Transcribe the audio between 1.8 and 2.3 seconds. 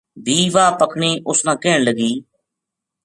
لگی